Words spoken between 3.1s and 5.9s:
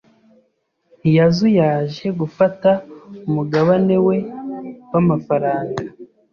umugabane we w'amafaranga.